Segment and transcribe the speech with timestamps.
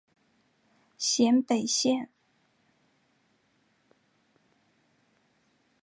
[0.97, 2.09] 咸北线